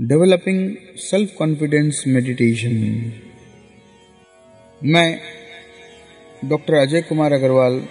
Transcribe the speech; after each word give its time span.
Developing 0.00 0.76
self 0.96 1.34
confidence 1.38 2.04
meditation 2.06 2.72
मैं 4.84 5.20
doctor 6.44 6.74
Ajay 6.74 7.02
Kumar 7.02 7.32
Agarwal 7.32 7.82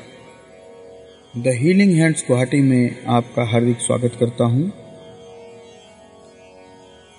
the 1.37 1.47
healing 1.47 1.93
hands 1.93 2.23
Guwahati 2.27 2.61
में 2.61 2.95
आपका 3.07 3.43
हार्दिक 3.43 3.77
स्वागत 3.77 4.11
करता 4.19 4.43
हूँ। 4.43 4.71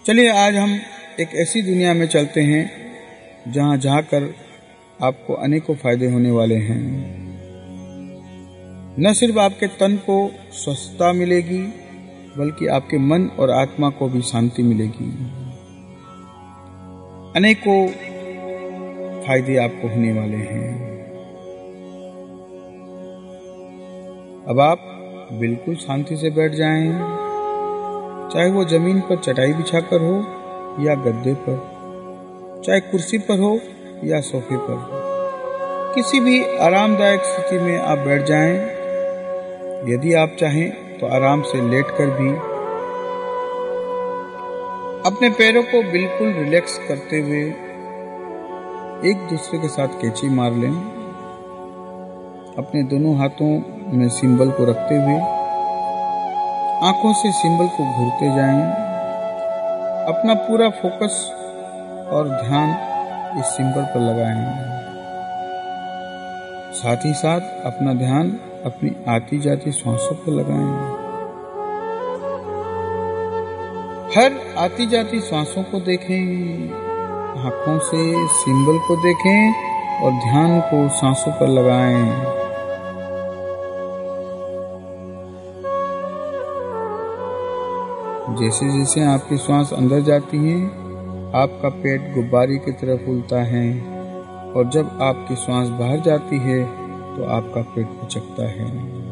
चलिए, 0.06 0.28
आज 0.28 0.56
हम 0.56 0.80
एक 1.20 1.28
ऐसी 1.34 1.62
दुनिया 1.62 1.94
में 1.94 2.06
चलते 2.06 2.40
हैं 2.40 2.70
जहाँ 3.52 3.76
जाकर 3.76 4.34
आपको 5.02 5.34
अनेकों 5.34 5.74
फ़ायदे 5.74 6.06
होने 6.06 6.30
वाले 6.30 6.54
हैं 6.54 6.80
न 8.98 9.12
सिर्फ़ 9.12 9.38
आपके 9.38 9.66
तन 9.66 9.96
को 9.96 10.32
स्वस्थता 10.52 11.12
मिलेगी 11.12 11.85
बल्कि 12.38 12.66
आपके 12.66 12.98
मन 12.98 13.26
और 13.38 13.50
आत्मा 13.50 13.90
को 13.90 14.08
भी 14.08 14.20
शांति 14.22 14.62
मिलेगी। 14.62 15.10
अनेकों 17.36 17.86
फ़ायदे 19.26 19.56
आपको 19.56 19.88
होने 19.88 20.12
वाले 20.12 20.36
हैं। 20.36 20.68
अब 24.48 24.60
आप 24.60 24.78
बिल्कुल 25.32 25.74
शांति 25.74 26.16
से 26.16 26.30
बैठ 26.30 26.52
जाएँ, 26.52 26.92
चाहे 28.32 28.50
वो 28.50 28.64
ज़मीन 28.64 29.00
पर 29.00 29.16
चटाई 29.16 29.52
बिछाकर 29.52 30.00
हो 30.00 30.16
या 30.84 30.94
गद्दे 30.94 31.34
पर 31.34 31.56
चाहे 32.66 32.80
कुर्सी 32.80 33.18
पर 33.18 33.38
हो 33.38 33.58
या 34.04 34.20
सोफे 34.20 34.56
पर। 34.56 34.74
हो 34.74 35.04
किसी 35.94 36.20
भी 36.20 36.42
आरामदायक 36.60 37.22
स्थिति 37.22 37.58
में 37.58 37.78
आप 37.78 37.98
बैठ 37.98 38.22
जाएँ, 38.22 38.56
यदि 39.90 40.14
आप 40.14 40.36
चाहें 40.40 40.85
तो 41.00 41.06
आराम 41.06 41.42
से 41.42 41.60
लेटकर 41.70 42.10
भी 42.10 42.30
अपने 45.06 45.28
पैरों 45.30 45.62
को 45.62 45.82
बिल्कुल 45.92 46.32
रिलैक्स 46.32 46.78
करते 46.78 47.20
हुए 47.20 47.42
एक 49.10 49.26
दूसरे 49.30 49.58
के 49.58 49.68
साथ 49.68 49.88
कैची 49.88 50.28
मार 50.28 50.52
लें। 50.52 50.72
अपने 52.58 52.82
दोनों 52.82 53.16
हाथों 53.18 53.50
में 53.98 54.08
सिंबल 54.08 54.50
को 54.50 54.64
रखते 54.64 54.94
हुए 54.94 55.18
आँखों 56.88 57.12
से 57.12 57.32
सिंबल 57.32 57.66
को 57.66 57.84
घूरते 57.92 58.34
जाएँ। 58.36 58.62
अपना 60.08 60.34
पूरा 60.34 60.68
फोकस 60.80 61.20
और 62.12 62.28
ध्यान 62.28 62.68
इस 63.38 63.46
सिंबल 63.46 63.84
पर 63.84 64.00
लगाएँ। 64.00 64.74
साथ 66.72 67.06
ही 67.06 67.12
साथ 67.14 67.40
अपना 67.66 67.94
ध्यान 67.94 68.38
अपनी 68.66 68.90
आती 69.08 69.38
जाती 69.38 69.72
श्वासों 69.72 70.14
पर 70.16 70.32
लगाएँ। 70.32 70.95
हर 74.16 74.32
आती 74.58 74.86
जाती 74.86 75.20
श्वासों 75.20 75.62
को 75.62 75.78
देखें, 75.80 76.70
आँखों 77.38 77.78
से 77.78 77.98
सिंबल 78.34 78.78
को 78.78 78.96
देखें 79.02 80.02
और 80.04 80.12
ध्यान 80.12 80.60
को 80.60 80.88
सांसों 80.90 81.32
पर 81.32 81.48
लगाएँ। 81.48 82.06
जैसे 88.38 88.70
जैसे 88.78 89.04
आपकी 89.04 89.38
श्वास 89.38 89.72
अंदर 89.72 90.00
जाती 90.00 90.38
है, 90.38 90.64
आपका 91.34 91.68
पेट 91.68 92.14
गुब्बारे 92.14 92.56
की 92.56 92.72
तरह 92.72 93.04
फूलता 93.06 93.42
है 93.44 93.68
और 94.52 94.70
जब 94.70 94.98
आपकी 95.02 95.36
श्वास 95.36 95.68
बाहर 95.80 96.00
जाती 96.00 96.38
है 96.38 96.62
तो 97.16 97.24
आपका 97.32 97.60
पेट 97.74 97.86
पिचकता 97.86 98.48
है। 98.50 99.05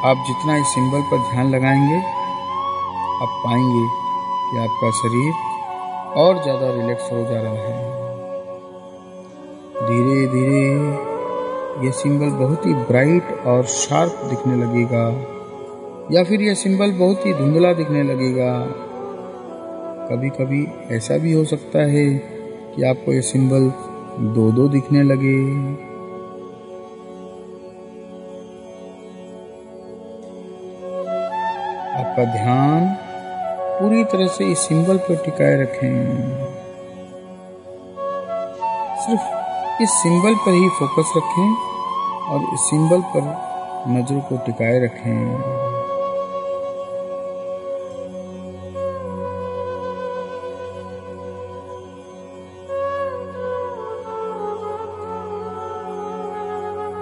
आप 0.00 0.22
जितना 0.26 0.56
इस 0.56 0.66
सिंबल 0.66 1.00
पर 1.00 1.18
ध्यान 1.30 1.48
लगाएँगे, 1.50 1.96
आप 3.22 3.32
पाएँगे 3.44 3.82
कि 4.44 4.58
आपका 4.58 4.90
शरीर 4.90 5.32
और 6.16 6.42
ज़्यादा 6.42 6.70
रिलैक्स 6.70 7.12
हो 7.12 7.24
जा 7.24 7.40
रहा 7.40 7.52
है। 7.52 7.74
धीरे 9.80 10.26
धीरे 10.26 10.62
ये 11.86 11.92
सिंबल 11.92 12.30
बहुत 12.38 12.66
ही 12.66 12.74
ब्राइट 12.74 13.32
और 13.46 13.64
शार्प 13.64 14.24
दिखने 14.30 14.56
लगेगा, 14.56 15.04
या 16.12 16.24
फिर 16.24 16.42
यह 16.42 16.54
सिंबल 16.54 16.92
बहुत 16.92 17.26
ही 17.26 17.32
धुंधला 17.32 17.72
दिखने 17.72 18.02
लगेगा। 18.02 18.52
कभी 20.10 20.30
कभी 20.30 20.66
ऐसा 20.96 21.18
भी 21.18 21.32
हो 21.32 21.44
सकता 21.44 21.78
है 21.78 22.08
कि 22.76 22.82
आपको 22.82 23.12
यह 23.12 23.20
सिंबल 23.20 23.72
दो 24.34 24.50
दो 24.52 24.68
दिखने 24.68 25.02
लगे। 25.02 25.38
आपका 32.20 32.32
ध्यान 32.32 32.86
पूरी 33.80 34.02
तरह 34.04 34.26
से 34.26 34.44
इस 34.52 34.58
सिंबल 34.58 34.96
पर 34.98 35.16
टिकाए 35.16 35.54
रखें। 35.60 35.92
सिर्फ़ 38.96 39.82
इस 39.82 39.90
सिंबल 39.92 40.34
पर 40.34 40.52
ही 40.52 40.68
फोकस 40.68 41.12
रखें 41.16 41.54
और 42.28 42.42
इस 42.54 42.60
सिंबल 42.60 43.02
पर 43.14 43.22
नज़रों 43.88 44.20
को 44.20 44.36
टिकाए 44.36 44.78
रखें। 44.84 45.20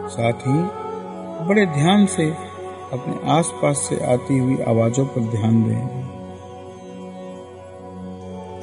साथ 0.08 0.46
ही 0.46 0.58
बड़े 1.48 1.66
ध्यान 1.74 2.06
से 2.06 2.24
अपने 2.92 3.30
आसपास 3.30 3.76
से 3.78 3.96
आती 4.12 4.38
हुई 4.38 4.56
आवाजों 4.68 5.04
पर 5.04 5.20
ध्यान 5.20 5.62
दें। 5.62 5.98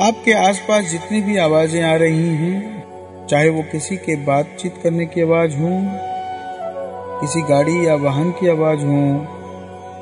आपके 0.06 0.34
आसपास 0.34 0.84
जितनी 0.84 1.22
भी 1.22 1.38
आवाज़ें 1.38 1.84
आ 1.84 1.96
रही 1.96 2.28
हैं, 2.28 2.84
चाहे 3.28 3.50
वो 3.50 3.62
किसी 3.62 3.98
के 3.98 4.16
बातचीत 4.16 4.80
करने 4.84 5.06
की 5.06 5.22
आवाज़ 5.22 5.58
हो, 5.58 5.70
किसी 7.22 7.42
गाड़ी 7.42 7.88
या 7.88 7.96
वाहन 7.96 8.32
की 8.32 8.48
आवाज़ 8.48 8.86
हो, 8.86 9.26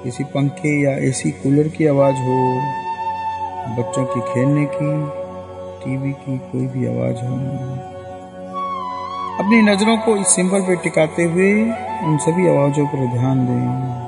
किसी 0.04 0.24
पंखे 0.24 0.84
या 0.84 0.96
एसी 1.10 1.32
कूलर 1.32 1.68
की 1.68 1.88
आवाज़ 1.88 2.16
हो, 2.16 2.40
बच्चों 3.78 4.06
की 4.06 4.22
खेलने 4.22 4.66
की, 4.66 4.94
टीवी 5.86 6.12
की 6.12 6.38
कोई 6.38 6.68
भी 6.68 6.88
आवाज़ 6.88 7.26
हो। 7.26 7.36
अपनी 9.40 9.62
नज़रों 9.62 9.98
को 9.98 10.18
इस 10.18 10.28
सिंबल 10.28 10.62
पर 10.62 10.76
टिकाते 10.76 11.24
हुए 11.24 11.54
उन 12.04 12.18
सभी 12.18 12.48
आवाजों 12.48 12.86
पर 12.86 12.98
ध्यान 12.98 13.46
दें। 13.46 14.03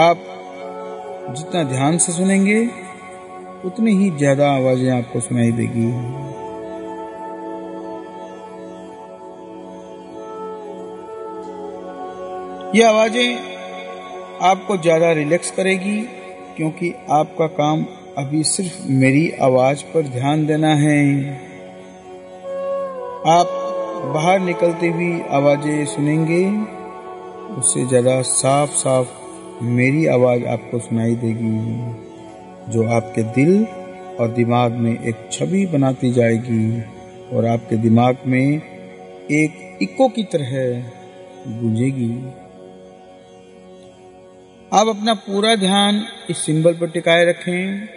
आप 0.00 0.18
जितना 1.30 1.62
ध्यान 1.64 1.98
से 1.98 2.12
सुनेंगे, 2.12 2.60
उतनी 3.64 3.92
ही 3.92 4.10
ज़्यादा 4.10 4.50
आवाज़ें 4.50 4.90
आपको 4.90 5.20
सुनाई 5.20 5.50
देगी। 5.52 5.88
ये 12.78 12.84
आवाज़ें 12.84 13.34
आपको 14.42 14.76
ज़्यादा 14.76 15.12
रिलैक्स 15.12 15.50
करेगी, 15.50 16.00
क्योंकि 16.56 16.92
आपका 17.10 17.46
काम 17.58 17.84
अभी 18.18 18.42
सिर्फ़ 18.44 18.90
मेरी 18.92 19.30
आवाज़ 19.42 19.84
पर 19.84 20.08
ध्यान 20.08 20.46
देना 20.46 20.74
है। 20.76 20.98
आप 23.28 23.56
बाहर 24.14 24.40
निकलती 24.40 24.88
हुई 24.88 25.12
आवाज़ें 25.30 25.84
सुनेंगे, 25.86 26.44
उससे 27.58 27.86
ज़्यादा 27.86 28.20
साफ़ 28.22 28.70
साफ़ 28.76 29.19
मेरी 29.62 30.06
आवाज़ 30.06 30.44
आपको 30.44 30.78
सुनाई 30.78 31.14
देगी, 31.14 31.58
जो 32.72 32.88
आपके 32.88 33.22
दिल 33.22 33.66
और 34.20 34.30
दिमाग 34.30 34.72
में 34.72 34.92
एक 34.92 35.28
छवि 35.32 35.66
बनाती 35.66 36.12
जाएगी 36.12 36.82
और 37.36 37.46
आपके 37.46 37.76
दिमाग 37.76 38.16
में 38.26 38.62
एक 39.30 39.78
इको 39.82 40.08
की 40.08 40.22
तरह 40.22 40.80
गूंजेगी। 41.60 42.10
आप 44.72 44.88
अपना 44.88 45.14
पूरा 45.14 45.54
ध्यान 45.56 46.02
इस 46.30 46.38
सिंबल 46.38 46.74
पर 46.74 46.90
टिकाए 46.90 47.24
रखें 47.24 47.88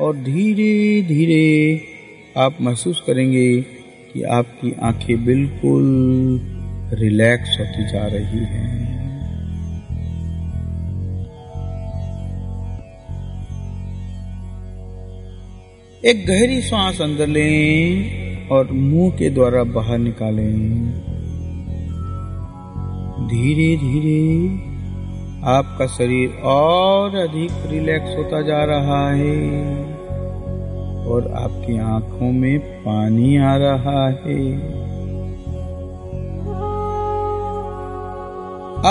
और 0.00 0.16
धीरे 0.16 1.02
धीरे 1.02 1.80
आप 2.38 2.56
महसूस 2.60 3.02
करेंगे 3.06 3.60
कि 4.12 4.22
आपकी 4.22 4.74
आँखें 4.82 5.24
बिल्कुल 5.24 5.86
रिलैक्स 6.92 7.58
होती 7.60 7.92
जा 7.92 8.06
रही 8.06 8.44
हैं। 8.44 8.83
एक 16.06 16.26
गहरी 16.26 16.60
सांस 16.60 17.00
अंदर 17.00 17.26
लें 17.26 18.48
और 18.48 18.72
मुँह 18.72 19.10
के 19.10 19.28
द्वारा 19.30 19.62
बाहर 19.64 19.98
निकालें। 19.98 20.88
धीरे 23.28 23.76
धीरे 23.76 24.48
आपका 25.50 25.86
शरीर 25.86 26.34
और 26.44 27.16
अधिक 27.16 27.50
रिलैक्स 27.70 28.16
होता 28.16 28.42
जा 28.42 28.62
रहा 28.64 29.00
है 29.12 29.38
और 31.06 31.32
आपकी 31.36 31.78
आँखों 31.78 32.32
में 32.32 32.58
पानी 32.82 33.36
आ 33.36 33.56
रहा 33.56 34.06
है। 34.08 34.38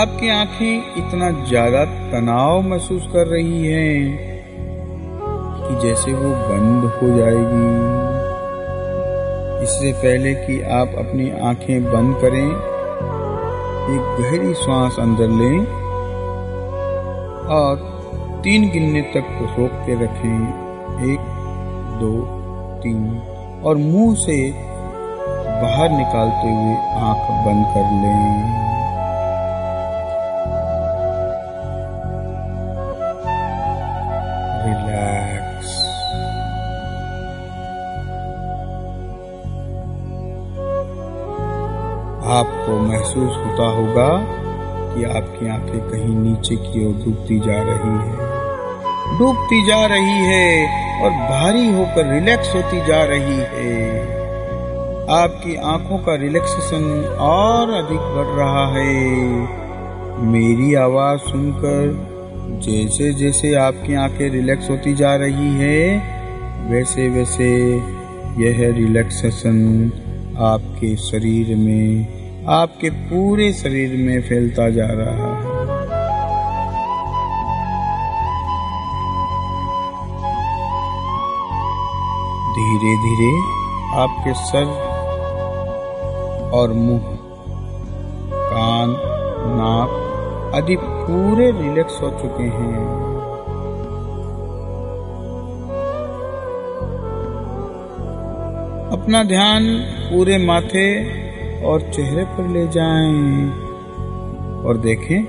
आपकी 0.01 0.29
आँखें 0.29 0.75
इतना 0.97 1.31
ज़्यादा 1.47 1.85
तनाव 2.11 2.61
महसूस 2.61 3.03
कर 3.13 3.27
रही 3.27 3.65
हैं 3.67 4.32
जैसे 5.83 6.13
वो 6.13 6.29
बंद 6.49 6.83
हो 6.91 7.07
जाएगी। 7.17 7.71
इससे 9.63 9.91
पहले 9.93 10.33
कि 10.35 10.61
आप 10.61 10.95
अपनी 10.97 11.29
आँखें 11.41 11.83
बंद 11.83 12.15
करें, 12.21 12.47
एक 13.93 14.03
गहरी 14.19 14.53
सांस 14.53 14.95
अंदर 14.99 15.27
लें 15.29 15.59
और 17.49 17.75
तीन 18.43 18.69
गिनने 18.69 19.01
तक 19.01 19.25
रोक 19.59 19.71
के 19.85 19.93
रखें। 20.03 20.63
एक, 21.03 21.19
दो, 21.99 22.11
तीन 22.81 23.21
और 23.65 23.75
मुँह 23.77 24.15
से 24.15 24.37
बाहर 25.61 25.89
निकालते 25.91 26.47
हुए 26.49 26.75
आँख 27.01 27.31
बंद 27.45 27.65
कर 27.73 27.85
लें। 28.01 28.72
आपको 42.33 42.79
महसूस 42.79 43.35
होता 43.37 43.67
होगा 43.69 44.09
कि 44.93 45.03
आपकी 45.03 45.49
आँखें 45.49 45.79
कहीं 45.79 46.15
नीचे 46.15 46.55
की 46.55 46.85
ओर 46.87 46.93
डूबती 46.93 47.39
जा 47.39 47.61
रही 47.63 47.97
है। 47.99 49.19
डूबती 49.19 49.67
जा 49.67 49.85
रही 49.85 50.17
है 50.27 51.03
और 51.03 51.09
भारी 51.09 51.67
होकर 51.73 52.13
रिलैक्स 52.13 52.55
होती 52.55 52.85
जा 52.85 53.03
रही 53.03 53.35
है। 53.53 54.01
आपकी 55.09 55.55
आँखों 55.55 55.97
का 55.97 56.15
रिलैक्सेशन 56.15 56.83
और 57.19 57.69
अधिक 57.73 57.99
बढ़ 57.99 58.33
रहा 58.35 58.65
है। 58.67 58.93
मेरी 60.25 60.73
आवाज़ 60.73 61.19
सुनकर 61.19 62.13
जैसे 62.61 63.13
जैसे 63.13 63.53
आपकी 63.55 63.93
आँखें 63.95 64.29
रिलैक्स 64.29 64.69
होती 64.69 64.93
जा 64.93 65.15
रही 65.15 65.51
है, 65.55 65.97
वैसे 66.71 67.09
वैसे 67.09 67.49
यह 68.37 68.73
रिलैक्सेशन 68.77 69.91
आपके 70.39 70.95
शरीर 70.95 71.55
में 71.55 72.22
आपके 72.49 72.89
पूरे 72.89 73.53
शरीर 73.53 73.91
में 73.97 74.21
फैलता 74.21 74.69
जा 74.69 74.85
रहा 74.85 75.27
है। 75.35 75.53
धीरे 82.53 82.97
धीरे 82.97 83.31
आपके 83.95 84.33
सर 84.33 84.65
और 86.53 86.73
मुँह, 86.73 87.15
कान, 88.33 88.89
नाक 89.55 90.55
आदि 90.55 90.75
पूरे 90.75 91.51
रिलैक्स 91.51 92.01
हो 92.01 92.09
चुके 92.09 92.43
हैं। 92.43 92.85
अपना 98.91 99.23
ध्यान 99.23 99.77
पूरे 99.79 100.37
माथे 100.37 101.22
और 101.65 101.81
चेहरे 101.81 102.23
पर 102.23 102.47
ले 102.47 102.67
जाएँ। 102.67 103.51
और 104.65 104.77
देखें 104.77 105.23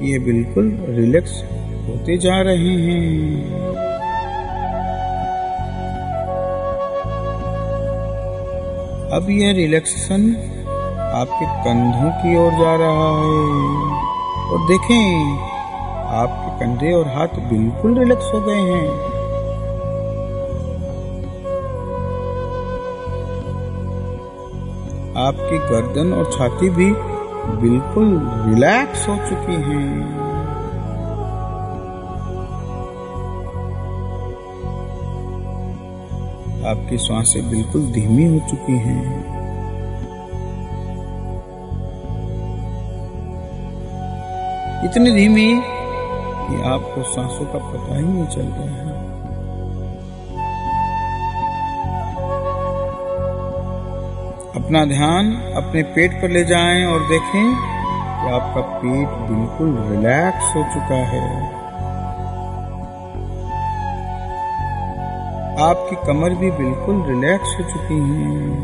कि 0.00 0.12
ये 0.12 0.18
बिल्कुल 0.18 0.86
रिलैक्स 0.88 1.44
होते 1.88 2.16
जा 2.16 2.40
रहे 2.40 2.56
हैं। 2.56 3.50
अब 9.10 9.26
यह 9.30 9.52
रिलैक्सेशन 9.52 10.36
आपके 11.14 11.46
कंधों 11.46 12.10
की 12.10 12.36
ओर 12.36 12.52
जा 12.52 12.74
रहा 12.74 13.10
है। 13.18 14.06
और 14.50 14.58
देखें, 14.58 15.38
आपके 16.06 16.66
कंधे 16.66 16.92
और 16.92 17.06
हाथ 17.08 17.28
बिल्कुल 17.28 17.98
रिलैक्स 17.98 18.30
हो 18.34 18.40
गए 18.40 18.60
हैं। 18.60 19.15
आपकी 25.26 25.58
गर्दन 25.58 26.12
और 26.12 26.30
छाती 26.32 26.70
भी 26.70 26.90
बिल्कुल 27.60 28.08
रिलैक्स 28.46 29.08
हो 29.08 29.16
चुकी 29.16 29.54
हैं। 29.62 30.26
आपकी 36.66 36.96
साँसें 36.98 37.50
बिल्कुल 37.50 37.86
धीमी 37.92 38.24
हो 38.26 38.38
चुकी 38.50 38.78
हैं। 38.78 39.02
इतनी 44.84 45.10
धीमी 45.10 45.48
कि 46.48 46.62
आपको 46.62 47.02
सांसों 47.02 47.44
का 47.44 47.58
पता 47.58 47.96
ही 47.96 48.02
नहीं 48.02 48.26
चल 48.26 48.42
रहा 48.42 48.74
है। 48.82 49.15
अपना 54.66 54.84
ध्यान 54.84 55.26
अपने 55.56 55.82
पेट 55.94 56.12
पर 56.12 56.30
ले 56.30 56.42
जाएँ 56.44 56.84
और 56.84 57.00
देखें 57.00 57.44
कि 57.56 58.30
आपका 58.30 58.60
पेट 58.78 59.12
बिल्कुल 59.28 59.68
रिलैक्स 59.90 60.56
हो 60.56 60.62
चुका 60.74 60.96
है। 61.10 61.20
आपकी 65.62 65.96
कमर 66.06 66.34
भी 66.34 66.50
बिल्कुल 66.50 67.02
रिलैक्स 67.06 67.54
हो 67.58 67.68
चुकी 67.70 68.00
है। 68.08 68.56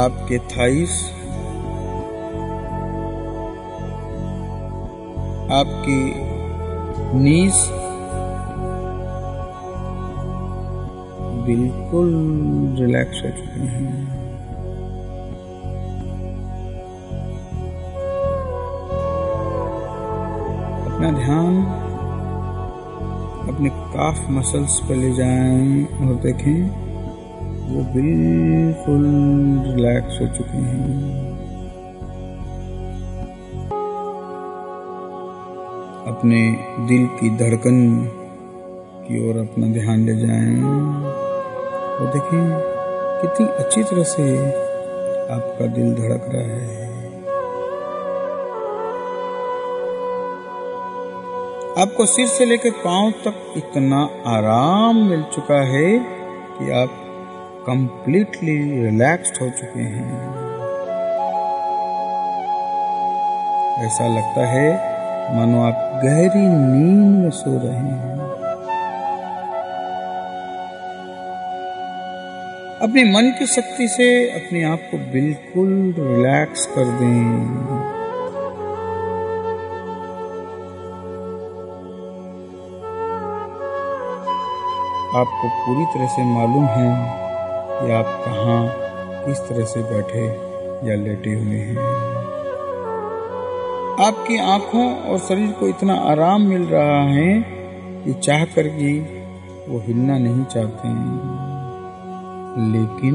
आपके 0.00 0.38
थाइस 0.48 1.00
आपकी 5.52 6.00
नीस 7.18 7.66
बिल्कुल 11.48 12.08
रिलैक्स 12.80 13.22
हो। 13.24 13.30
चुके 13.30 13.66
हैं 13.66 13.92
अपना 20.88 21.10
ध्यान 21.12 21.56
अपने 23.48 23.68
काफ 23.68 24.30
मसल्स 24.30 24.78
पर 24.80 24.94
ले 24.94 25.12
जाएँ 25.12 25.84
और 25.84 26.14
देखें, 26.14 26.60
वो 27.68 27.82
बिल्कुल 27.94 29.06
रिलैक्स 29.66 30.20
हो 30.20 30.26
चुके 30.36 30.58
हैं। 30.58 31.26
अपने 36.08 36.40
दिल 36.88 37.06
की 37.06 37.30
धड़कन 37.36 37.80
की 39.06 39.28
ओर 39.28 39.36
अपना 39.38 39.66
ध्यान 39.72 40.04
ले 40.06 40.16
जाएँ। 40.16 41.17
और 42.00 42.06
देखें 42.06 42.50
कितनी 43.22 43.46
अच्छी 43.46 43.82
तरह 43.82 44.02
से 44.02 44.38
आपका 45.32 45.66
दिल 45.66 45.94
धड़क 45.94 46.26
रहा 46.28 46.42
है। 46.42 46.88
आपको 51.78 52.06
सिर 52.06 52.26
से 52.26 52.44
लेकर 52.44 52.70
पाँव 52.70 53.10
तक 53.10 53.54
इतना 53.56 54.08
आराम 54.26 54.96
मिल 54.96 55.22
चुका 55.22 55.60
है 55.62 55.98
कि 56.58 56.70
आप 56.70 57.04
कंप्लीटली 57.66 58.82
रिलैक्स्ड 58.82 59.42
हो 59.42 59.48
चुके 59.50 59.80
हैं। 59.80 60.48
ऐसा 63.86 64.06
लगता 64.06 64.46
है, 64.46 64.70
मानो 65.36 65.62
आप 65.62 66.00
गहरी 66.04 66.46
नींद 66.46 67.22
में 67.22 67.30
सो 67.30 67.50
रहे 67.50 67.76
हैं। 67.76 68.17
अपने 72.82 73.04
मन 73.04 73.30
की 73.38 73.46
शक्ति 73.46 73.88
से 73.88 74.30
अपने 74.30 74.62
आप 74.64 74.78
को 74.90 74.98
बिल्कुल 75.12 75.94
रिलैक्स 75.98 76.66
कर 76.66 76.84
दें। 76.84 77.48
आपको 85.16 85.48
पूरी 85.48 85.84
तरह 85.84 86.06
से 86.06 86.24
मालूम 86.24 86.64
है 86.64 86.90
कि 87.72 87.92
आप 87.92 88.22
कहाँ, 88.26 88.72
किस 89.26 89.38
तरह 89.38 89.64
से 89.64 89.82
बैठे 89.82 90.26
या 90.88 90.94
लेटे 90.94 91.34
हुए 91.34 91.58
हैं। 91.58 91.78
आपकी 94.06 94.38
आँखों 94.38 94.96
और 94.96 95.18
शरीर 95.18 95.50
को 95.50 95.68
इतना 95.68 95.94
आराम 95.94 96.42
मिल 96.42 96.62
रहा 96.62 97.02
है 97.02 97.44
कि 98.04 98.14
चाह 98.14 98.44
कर 98.44 98.68
भी 98.68 98.98
वो 99.68 99.84
हिलना 99.86 100.18
नहीं 100.18 100.44
चाहते। 100.44 100.88
हैं 100.88 101.57
लेकिन 102.56 103.14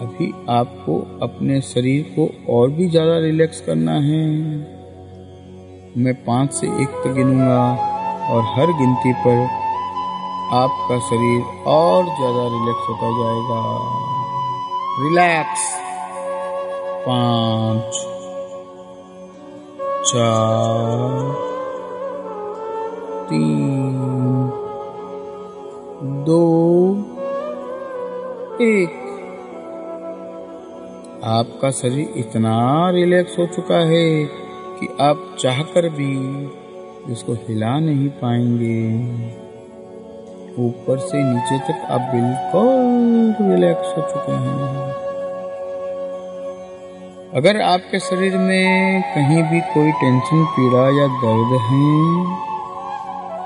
अभी 0.00 0.32
आपको 0.50 0.98
अपने 1.22 1.60
शरीर 1.60 2.02
को 2.16 2.28
और 2.52 2.70
भी 2.70 2.88
ज़्यादा 2.90 3.18
रिलैक्स 3.18 3.60
करना 3.60 3.92
है। 3.92 4.22
मैं 5.96 6.14
पाँच 6.24 6.52
से 6.52 6.66
एक 6.82 6.88
तक 7.04 7.12
गिनूँगा 7.14 7.60
और 8.30 8.42
हर 8.54 8.72
गिनती 8.78 9.12
पर 9.26 9.42
आपका 10.54 10.98
शरीर 11.08 11.42
और 11.66 12.04
ज़्यादा 12.04 12.44
रिलैक्स 12.54 12.88
होता 12.88 13.10
जाएगा। 13.18 13.60
रिलैक्स 15.00 15.62
पाँच, 17.06 17.96
चार, 20.06 21.32
तीन, 23.28 24.50
दो 26.24 26.42
एक। 28.62 28.90
आपका 31.24 31.70
शरीर 31.70 32.12
इतना 32.16 32.90
रिलैक्स 32.90 33.38
हो 33.38 33.46
चुका 33.46 33.78
है 33.78 34.24
कि 34.78 34.88
आप 35.00 35.36
चाहकर 35.40 35.88
भी 35.88 36.12
इसको 37.12 37.32
हिला 37.32 37.78
नहीं 37.78 38.08
पाएँगे। 38.08 38.82
ऊपर 40.64 40.98
से 40.98 41.22
नीचे 41.24 41.58
तक 41.58 41.86
आप 41.90 42.00
बिल्कुल 42.00 43.50
रिलैक्स 43.50 43.96
हो 43.96 44.02
चुके 44.02 44.32
हैं। 44.32 44.92
अगर 47.34 47.60
आपके 47.62 47.98
शरीर 47.98 48.38
में 48.38 49.02
कहीं 49.02 49.42
भी 49.42 49.60
कोई 49.60 49.92
टेंशन 49.92 50.44
पीड़ा 50.44 50.86
या 51.00 51.06
दर्द 51.18 51.60
है 51.62 51.92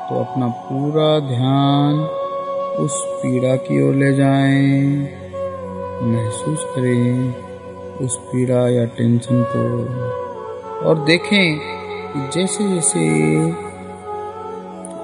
तो 0.08 0.20
अपना 0.20 0.48
पूरा 0.48 1.18
ध्यान 1.28 2.08
उस 2.78 3.04
पीड़ा 3.06 3.56
की 3.56 3.88
ओर 3.88 3.94
ले 3.94 4.14
जाएँ, 4.14 4.82
महसूस 6.02 6.64
करें 6.64 7.34
उस 8.06 8.16
पीड़ा 8.16 8.68
या 8.68 8.84
टेंशन 8.84 9.42
को। 9.56 9.84
और 10.88 10.98
देखें 11.04 11.58
कि 12.12 12.28
जैसे 12.28 12.68
जैसे 12.68 13.08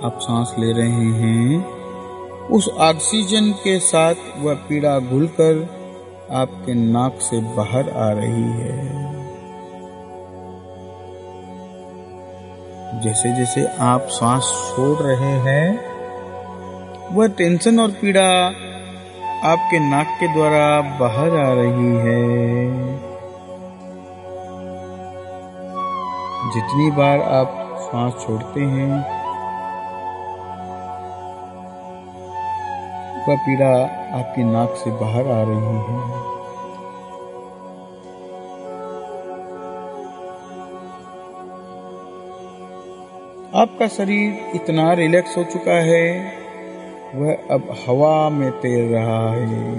आप 0.06 0.18
सांस 0.22 0.54
ले 0.58 0.72
रहे 0.72 1.12
हैं, 1.12 1.64
उस 2.48 2.68
ऑक्सीजन 2.68 3.50
के 3.50 3.78
साथ 3.78 4.14
वह 4.38 4.54
पीड़ा 4.54 4.98
घुलकर 4.98 5.68
आपके 6.30 6.74
नाक 6.74 7.18
से 7.20 7.40
बाहर 7.40 7.90
आ 7.90 8.12
रही 8.12 8.42
है। 8.42 9.04
जैसे 13.00 13.32
जैसे 13.32 13.66
आप 13.78 14.00
सांस 14.00 14.74
छोड़ 14.76 14.98
रहे 14.98 15.32
हैं 15.32 15.93
वह 17.14 17.28
टेंशन 17.28 17.80
और 17.80 17.90
पीड़ा 17.90 18.28
आपके 19.50 19.78
नाक 19.80 20.16
के 20.20 20.28
द्वारा 20.34 20.80
बाहर 21.00 21.36
आ 21.36 21.52
रही 21.52 21.90
है। 22.04 22.22
जितनी 26.54 26.90
बार 26.90 27.22
आप 27.32 27.60
सांस 27.80 28.26
छोड़ते 28.26 28.60
हैं, 28.60 28.90
वह 33.28 33.36
पीड़ा 33.36 33.72
आपकी 34.18 34.44
नाक 34.44 34.74
से 34.74 34.90
बाहर 34.90 35.30
आ 35.30 35.42
रही 35.42 35.78
है। 35.86 36.22
आपका 43.62 43.86
शरीर 43.88 44.50
इतना 44.54 44.92
रिलैक्स 44.92 45.36
हो 45.38 45.44
चुका 45.44 45.82
है 45.84 46.42
वह 47.14 47.38
अब 47.50 47.76
हवा 47.86 48.30
में 48.30 48.50
तैर 48.50 48.88
रहा 48.88 49.32
है। 49.32 49.74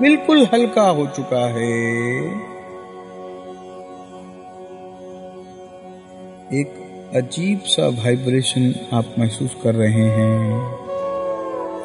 बिल्कुल 0.00 0.46
हल्का 0.52 0.82
हो 0.82 1.06
चुका 1.06 1.48
है। 1.48 1.90
एक 6.54 6.74
अजीब 7.16 7.60
सा 7.60 7.88
वाइब्रेशन 7.88 8.74
आप 8.92 9.04
महसूस 9.18 9.56
कर 9.62 9.74
रहे 9.74 10.04
हैं। 10.04 10.62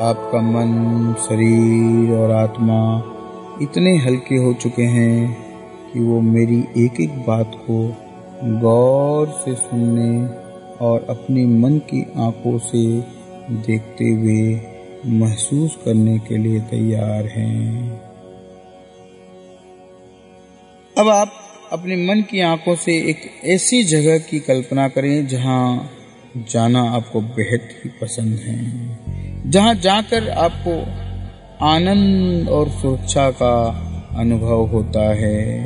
आपका 0.01 0.41
मन, 0.41 1.15
शरीर 1.20 2.17
और 2.17 2.32
आत्मा 2.32 3.03
इतने 3.62 3.98
हल्के 3.98 4.36
हो 4.36 4.53
चुके 4.53 4.84
हैं 4.84 5.38
कि 5.94 6.00
वो 6.00 6.22
मेरी 6.22 6.65
एक 6.77 7.01
एक 7.01 7.20
बात 7.27 7.51
को 7.70 7.94
गौर 8.44 9.27
से 9.27 9.53
सुनने 9.53 10.25
और 10.86 11.08
अपने 11.10 11.46
मन 11.46 11.77
की 11.77 12.13
आँखों 12.17 12.58
से 12.58 13.14
देखते 13.51 14.05
हुए 14.05 14.61
महसूस 15.05 15.77
करने 15.85 16.19
के 16.19 16.37
लिए 16.37 16.59
तैयार 16.59 17.25
हैं। 17.25 17.91
अब 20.97 21.09
आप 21.09 21.31
अपने 21.71 21.95
मन 21.95 22.21
की 22.21 22.39
आँखों 22.39 22.75
से 22.75 22.91
एक 23.09 23.17
ऐसी 23.45 23.83
जगह 23.83 24.17
की 24.17 24.39
कल्पना 24.39 24.87
करें 24.87 25.27
जहाँ 25.27 25.91
जाना 26.37 26.81
आपको 26.81 27.21
बेहद 27.21 27.61
ही 27.83 27.89
पसंद 28.01 28.39
है। 28.39 28.99
जहाँ 29.51 29.75
जाकर 29.75 30.29
आपको 30.29 31.05
आनंद 31.65 32.49
और 32.49 32.69
सुरक्षा 32.69 33.31
का 33.31 33.81
अनुभव 34.17 34.65
होता 34.65 35.13
है। 35.13 35.59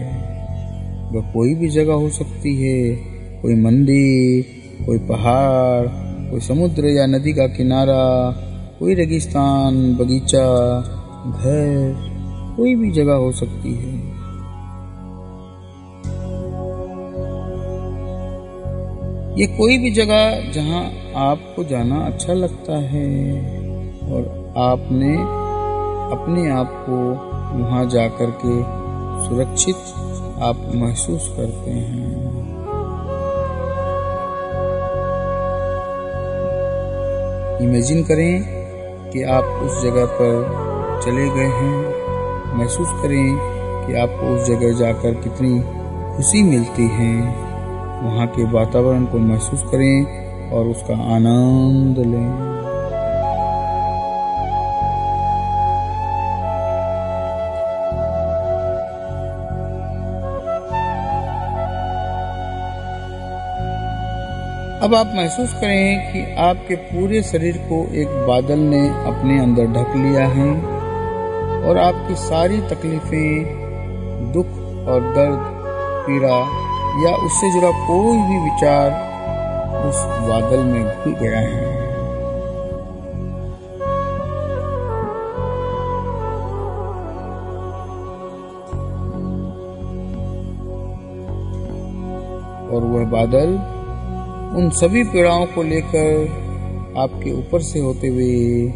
वह 1.11 1.31
कोई 1.31 1.55
भी 1.55 1.69
जगह 1.69 1.93
हो 1.93 2.09
सकती 2.09 2.55
है, 2.63 2.95
कोई 3.41 3.55
मंदिर, 3.55 4.45
कोई 4.85 4.97
पहाड़ 4.97 6.08
कोई 6.29 6.39
समुद्र 6.39 6.85
या 6.85 7.05
नदी 7.05 7.33
का 7.33 7.47
किनारा, 7.47 8.31
कोई 8.79 8.93
रेगिस्तान, 8.93 9.95
बगीचा, 9.95 10.81
घर, 11.29 11.95
कोई 12.57 12.75
भी 12.75 12.91
जगह 12.91 13.13
हो 13.13 13.31
सकती 13.31 13.73
है। 13.73 14.19
ये 19.39 19.47
कोई 19.47 19.77
भी 19.77 19.91
जगह 19.91 20.51
जहाँ 20.51 20.83
आपको 21.15 21.63
जाना 21.63 21.95
अच्छा 21.95 22.33
लगता 22.33 22.77
है 22.77 23.31
और 24.11 24.53
आपने 24.57 25.13
अपने 26.15 26.49
आप 26.49 26.85
को 26.89 26.95
वहाँ 27.59 27.89
जाकर 27.89 28.31
के 28.45 28.61
सुरक्षित 29.27 29.75
आप 30.41 30.71
महसूस 30.75 31.33
करते 31.37 31.71
हैं। 31.71 32.28
इमेजिन 37.61 38.03
करें 38.03 38.43
कि 39.11 39.23
आप 39.23 39.43
उस 39.43 39.83
जगह 39.83 40.05
पर 40.05 41.01
चले 41.05 41.29
गए 41.29 41.45
हैं। 41.45 42.57
महसूस 42.57 42.87
करें 42.91 43.37
कि 43.87 43.93
आपको 43.93 44.35
उस 44.35 44.47
जगह 44.47 44.73
जाकर 44.73 45.13
कितनी 45.13 45.59
खुशी 46.15 46.43
मिलती 46.43 46.87
है। 46.87 47.15
वहाँ 48.03 48.27
के 48.27 48.43
वातावरण 48.43 49.05
को 49.05 49.19
महसूस 49.19 49.63
करें 49.63 50.05
और 50.51 50.65
उसका 50.65 50.93
आनंद 51.15 51.97
लें। 51.99 52.48
अब 64.79 64.93
आप 64.95 65.11
महसूस 65.15 65.53
करें 65.53 66.11
कि 66.11 66.19
आपके 66.41 66.75
पूरे 66.75 67.21
शरीर 67.21 67.57
को 67.61 67.77
एक 67.93 68.09
बादल 68.27 68.59
ने 68.59 68.79
अपने 68.89 69.39
अंदर 69.39 69.65
ढक 69.67 69.95
लिया 69.95 70.27
है 70.27 70.51
और 71.69 71.77
आपकी 71.77 72.15
सारी 72.15 72.59
तकलीफें, 72.61 74.31
दुख 74.33 74.45
और 74.89 75.01
दर्द, 75.15 75.41
पीड़ा 76.05 76.37
या 77.03 77.15
उससे 77.25 77.51
जुड़ा 77.51 77.71
कोई 77.87 78.17
भी 78.19 78.37
विचार 78.43 78.91
उस 79.87 79.99
बादल 80.29 80.63
में 80.63 80.83
घुल 80.83 81.13
गया 81.13 81.39
है। 81.39 81.67
और 92.69 92.83
वह 92.83 93.05
बादल 93.11 93.78
उन 94.59 94.69
सभी 94.69 95.03
पीड़ाओं 95.03 95.45
को 95.45 95.63
लेकर 95.63 96.07
आपके 96.97 97.31
ऊपर 97.31 97.61
से 97.61 97.79
होते 97.79 98.07
हुए 98.07 98.67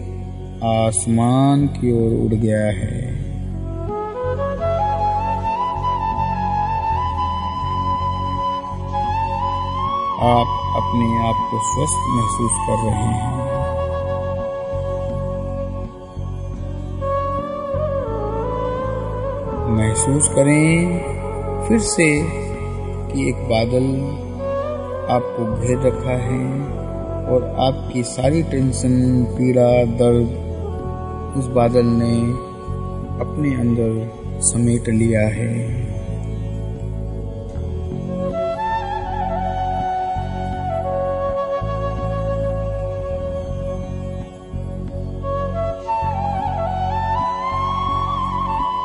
आसमान 0.64 1.68
की 1.68 1.92
ओर 1.92 2.26
उड़ 2.26 2.34
गया 2.34 2.66
है। 2.68 3.02
आप 10.22 10.48
अपने 10.76 11.10
आप 11.28 11.48
को 11.52 11.60
स्वस्थ 11.64 12.00
महसूस 12.10 12.54
कर 12.68 12.78
रहे 12.86 13.08
हैं। 13.14 13.34
महसूस 19.78 20.30
करें 20.30 21.00
फिर 21.68 21.80
से 21.80 22.24
कि 23.14 23.30
एक 23.30 23.36
बादल 23.36 24.23
आपको 25.10 25.62
घेर 25.62 25.78
रखा 25.80 26.18
है 26.18 26.44
और 27.28 27.44
आपकी 27.60 28.04
सारी 28.04 28.44
टेंशन, 28.44 29.24
पीड़ा, 29.24 29.84
दर्द 29.86 30.42
उस 31.38 31.48
बादल 31.48 31.86
ने 31.86 32.16
अपने 33.20 33.56
अंदर 33.56 34.40
समेट 34.42 34.90
लिया 34.90 35.22
है। 35.22 35.94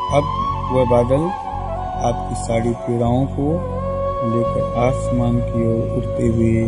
अब 0.09 0.23
वह 0.71 0.85
बादल 0.85 1.29
आपकी 2.05 2.35
सारी 2.35 2.69
पीड़ाओं 2.69 3.25
को 3.25 3.78
लेकर 4.25 4.73
आसमान 4.77 5.37
की 5.39 5.67
ओर 5.67 5.97
उड़ते 5.97 6.27
हुए 6.27 6.63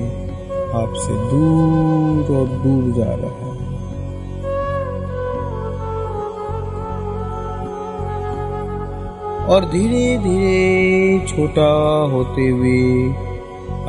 आपसे 0.73 1.13
दूर 1.31 2.35
और 2.37 2.47
दूर 2.47 2.83
जा 2.93 3.13
रहा 3.13 3.45
है। 3.45 3.51
और 9.47 9.65
धीरे 9.65 10.17
धीरे 10.17 11.25
छोटा 11.27 11.69
होते 12.11 12.47
हुए 12.49 12.79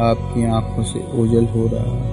आपकी 0.01 0.45
आँखों 0.45 0.83
से 0.83 1.01
ओझल 1.15 1.47
हो 1.47 1.67
रहा 1.67 1.97
है। 1.97 2.12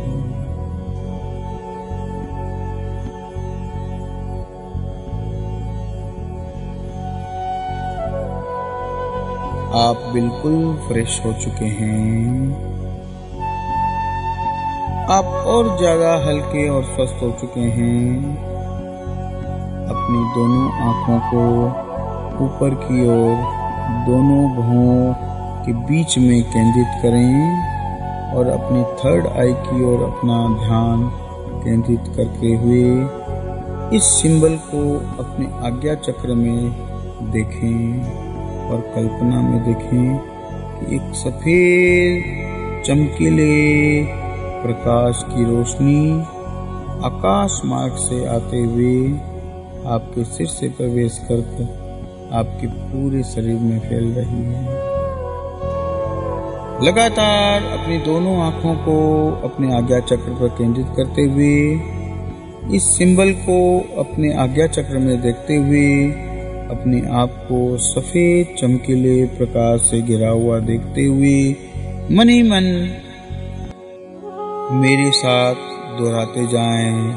आप 9.69 9.97
बिल्कुल 10.13 10.53
फ्रेश 10.88 11.19
हो 11.25 11.31
चुके 11.33 11.65
हैं। 11.65 12.53
आप 15.09 15.25
और 15.47 15.67
ज़्यादा 15.77 16.13
हल्के 16.25 16.67
और 16.69 16.83
स्वस्थ 16.83 17.21
हो 17.23 17.29
चुके 17.31 17.59
हैं। 17.59 18.38
अपनी 19.85 20.23
दोनों 20.35 20.65
आँखों 20.88 21.19
को 21.29 21.43
ऊपर 22.45 22.73
की 22.75 23.05
ओर, 23.07 23.35
दोनों 24.07 24.41
भुवों 24.55 25.13
के 25.65 25.73
बीच 25.73 26.17
में 26.17 26.41
केंद्रित 26.43 27.01
करें 27.01 28.33
और 28.35 28.49
अपनी 28.49 28.83
थर्ड 29.01 29.27
आई 29.27 29.53
की 29.53 29.83
ओर 29.85 30.03
अपना 30.03 30.39
ध्यान 30.57 31.09
केंद्रित 31.63 32.13
करते 32.17 32.55
हुए 32.55 33.97
इस 33.97 34.09
सिंबल 34.21 34.57
को 34.71 34.81
अपने 35.23 35.45
आज्ञा 35.67 35.95
चक्र 36.07 36.33
में 36.33 36.71
देखें। 37.31 38.28
और 38.69 38.81
कल्पना 38.95 39.41
में 39.41 39.63
देखें 39.65 40.17
कि 40.79 40.95
एक 40.95 41.15
सफ़ेद, 41.15 42.83
चमकीले 42.85 44.03
प्रकाश 44.63 45.23
की 45.27 45.43
रोशनी 45.45 46.21
आकाश 47.05 47.61
मार्ग 47.65 47.93
से 47.93 48.25
आते 48.25 48.57
हुए 48.57 49.11
आपके 49.88 50.23
सिर 50.23 50.47
से 50.47 50.69
प्रवेश 50.69 51.19
कर 51.31 51.38
आपके 52.33 52.67
पूरे 52.67 53.23
शरीर 53.23 53.59
में 53.59 53.79
फैल 53.79 54.13
रही 54.13 54.43
है। 54.43 54.63
लगातार 56.83 57.63
अपनी 57.63 57.97
दोनों 57.97 58.38
आँखों 58.41 58.75
को 58.75 58.97
अपने 59.43 59.73
आज्ञा 59.77 59.99
चक्र 59.99 60.33
पर 60.33 60.47
केंद्रित 60.47 60.88
करते 60.97 61.21
हुए, 61.21 61.79
इस 62.75 62.83
सिंबल 62.97 63.31
को 63.31 63.57
अपने 63.99 64.33
आज्ञा 64.33 64.67
चक्र 64.67 64.97
में 64.97 65.21
देखते 65.21 65.55
हुए 65.55 66.11
अपने 66.69 66.99
आप 67.13 67.29
को 67.47 67.77
सफ़ेद, 67.79 68.55
चमकीले 68.59 69.25
प्रकाश 69.38 69.81
से 69.81 70.01
घिरा 70.01 70.29
हुआ 70.29 70.59
देखते 70.59 71.05
हुए 71.05 71.38
मन 72.11 72.29
ही 72.29 72.41
मन, 72.43 72.65
मेरे 74.73 75.11
साथ 75.11 75.55
दोहराते 75.97 76.45
जाएँ 76.47 77.13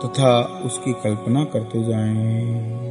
तथा 0.00 0.32
उसकी 0.66 0.92
कल्पना 1.04 1.44
करते 1.44 1.82
जाएँ। 1.82 2.84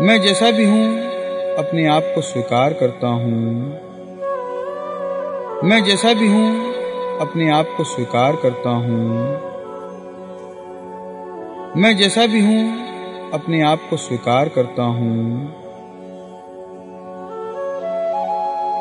मैं 0.00 0.20
जैसा 0.22 0.50
भी 0.50 0.64
हूँ, 0.64 0.86
अपने 1.58 1.86
आप 1.88 2.12
को 2.14 2.20
स्वीकार 2.22 2.72
करता 2.72 3.08
हूँ 3.16 3.42
मैं 5.64 5.82
जैसा 5.84 6.12
भी 6.14 6.28
हूँ, 6.28 6.48
अपने 7.20 7.50
आप 7.50 7.74
को 7.76 7.84
स्वीकार 7.86 8.36
करता 8.42 8.70
हूँ 8.70 9.47
मैं 11.76 11.96
जैसा 11.96 12.26
भी 12.26 12.40
हूँ, 12.40 12.78
अपने 13.30 13.62
आप 13.62 13.78
को 13.90 13.96
स्वीकार 13.96 14.48
करता 14.48 14.82
हूँ। 14.82 15.18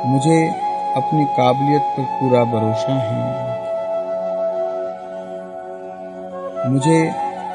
मुझे 0.05 0.47
अपनी 0.95 1.25
काबिलियत 1.25 1.81
पर 1.81 2.03
पूरा 2.03 2.43
भरोसा 2.43 2.93
है। 2.93 3.47
मुझे 6.71 7.07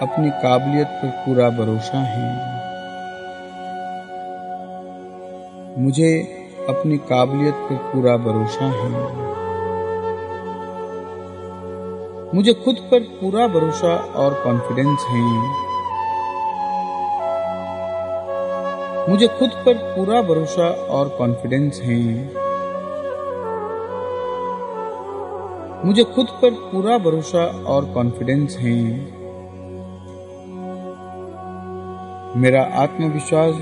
अपनी 0.02 0.30
काबिलियत 0.30 0.86
पर 0.86 1.08
पूरा 1.08 1.48
भरोसा 1.48 1.98
है। 1.98 2.52
मुझे 5.78 6.22
अपनी 6.68 6.98
काबिलियत 6.98 7.54
पर 7.54 7.76
पूरा 7.76 8.16
भरोसा 8.16 8.64
है। 8.64 9.31
मुझे 12.34 12.52
खुद 12.52 12.76
पर 12.76 13.00
पूरा 13.00 13.46
भरोसा 13.46 13.94
और 13.96 14.34
कॉन्फिडेंस 14.34 14.98
है। 15.10 15.42
मुझे 19.10 19.26
खुद 19.26 19.50
पर 19.66 19.74
पूरा 19.74 20.22
भरोसा 20.22 20.68
और 20.68 21.08
कॉन्फिडेंस 21.08 21.80
है। 21.82 22.24
मुझे 25.86 26.04
खुद 26.04 26.26
पर 26.26 26.50
पूरा 26.50 26.98
भरोसा 26.98 27.64
और 27.66 27.84
कॉन्फिडेंस 27.84 28.56
है। 28.58 28.84
मेरा 32.36 32.62
आत्मविश्वास 32.62 33.54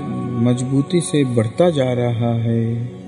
मजबूती 0.43 1.01
से 1.01 1.23
बढ़ता 1.23 1.69
जा 1.69 1.93
रहा 1.93 2.33
है। 2.33 3.00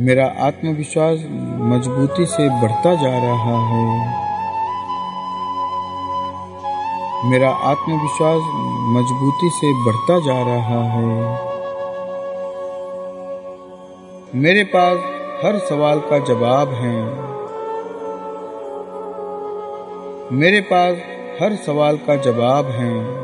मेरा 0.00 0.34
आत्मविश्वास 0.38 1.18
मजबूती 1.60 2.26
से 2.26 2.62
बढ़ता 2.62 2.94
जा 2.94 3.18
रहा 3.18 3.66
है। 3.66 3.86
मेरा 7.30 7.50
आत्मविश्वास 7.50 8.42
मजबूती 8.88 9.50
से 9.50 9.84
बढ़ता 9.84 10.18
जा 10.20 10.42
रहा 10.42 10.82
है। 10.92 11.40
मेरे 14.34 14.64
पास 14.64 14.98
हर 15.44 15.58
सवाल 15.58 16.00
का 16.00 16.18
जवाब 16.18 16.68
है। 16.68 17.04
मेरे 20.32 20.60
पास 20.60 20.96
हर 21.42 21.56
सवाल 21.56 21.96
का 21.96 22.16
जवाब 22.16 22.66
है। 22.66 23.22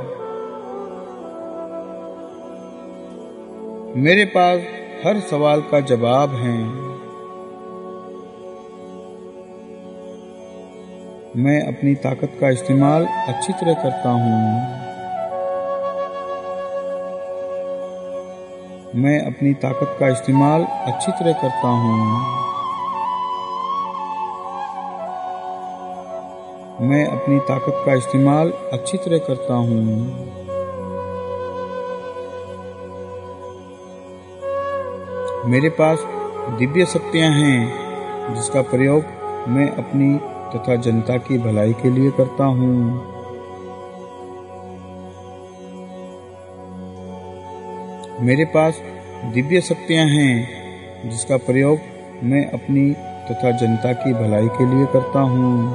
मेरे 4.02 4.24
पास 4.24 4.77
हर 5.04 5.18
सवाल 5.20 5.61
का 5.61 5.80
जवाब 5.80 6.30
है। 6.30 6.58
मैं 11.37 11.61
अपनी 11.68 11.94
ताकत 11.94 12.32
का 12.40 12.48
इस्तेमाल 12.48 13.06
अच्छी 13.06 13.52
तरह 13.52 13.74
करता 13.74 14.11
हूँ। 14.11 14.40
मैं 18.94 19.18
अपनी 19.26 19.54
ताकत 19.54 19.96
का 20.00 20.08
इस्तेमाल 20.08 20.64
अच्छी 20.64 21.12
तरह 21.12 21.32
करता 21.32 21.68
हूँ। 21.68 21.94
मैं 26.80 27.04
अपनी 27.06 27.38
ताकत 27.38 27.82
का 27.87 27.94
इस्तेमाल 27.94 28.52
अच्छी 28.72 28.98
तरह 28.98 29.18
करता 29.18 29.54
हूँ। 29.54 30.47
मेरे 35.48 35.68
पास 35.68 35.98
दिव्य 36.58 36.84
शक्तियाँ 36.84 37.30
हैं, 37.30 38.34
जिसका 38.34 38.62
प्रयोग 38.62 39.04
मैं 39.48 39.70
अपनी 39.70 40.16
तथा 40.54 40.76
जनता 40.76 41.16
की 41.16 41.38
भलाई 41.38 41.72
के 41.72 41.90
लिए 41.90 42.11
करता 42.11 42.44
हूँ। 42.44 43.02
मेरे 48.20 48.44
पास 48.44 48.80
दिव्य 49.24 49.61
शक्तियाँ 49.61 50.06
हैं, 50.06 51.11
जिसका 51.11 51.37
प्रयोग 51.37 51.78
मैं 52.22 52.44
अपनी 52.50 52.90
तथा 53.30 53.50
जनता 53.50 53.92
की 53.92 54.12
भलाई 54.12 54.48
के 54.48 54.76
लिए 54.76 54.87
करता 54.87 55.20
हूँ। 55.20 55.70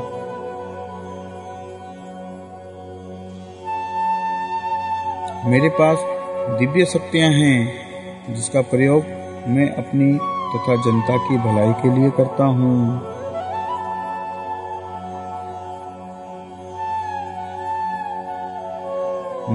मेरे 5.52 5.70
पास 5.70 6.06
दिव्य 6.60 6.86
शक्तियाँ 6.86 7.32
हैं, 7.32 7.74
जिसका 8.36 8.62
प्रयोग 8.62 9.23
मैं 9.48 9.76
अपनी 9.76 10.14
तथा 10.52 10.76
जनता 10.76 11.18
की 11.18 11.38
भलाई 11.38 11.74
के 11.74 11.90
लिए 11.96 12.10
करता 12.10 12.46
हूँ। 12.46 12.76